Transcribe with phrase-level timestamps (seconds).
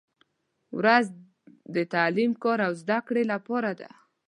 [0.79, 1.05] •ورځ
[1.75, 3.89] د تعلیم، کار او زدهکړې لپاره ده.